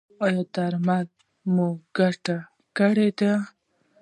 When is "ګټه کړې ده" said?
1.97-3.33